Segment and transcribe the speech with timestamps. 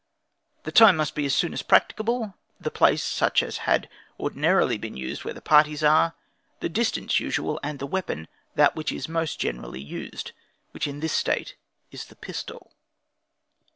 [0.63, 3.87] The time must e as soon as practicable, the place such as had
[4.19, 6.15] ordinarily been used where the parties are,
[6.59, 10.31] the distance usual, and the weapons that which is most generally used,
[10.71, 11.55] which, in this State,
[11.91, 12.71] is the pistol.